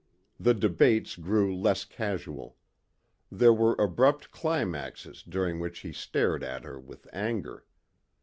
The 0.39 0.55
debates 0.55 1.15
grew 1.15 1.55
less 1.55 1.85
casual. 1.85 2.57
There 3.31 3.53
were 3.53 3.75
abrupt 3.77 4.31
climaxes 4.31 5.21
during 5.21 5.59
which 5.59 5.81
he 5.81 5.93
stared 5.93 6.43
at 6.43 6.63
her 6.63 6.79
with 6.79 7.07
anger. 7.13 7.65